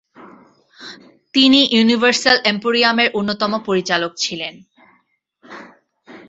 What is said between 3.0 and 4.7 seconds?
অন্যতম পরিচালক ছিলেন।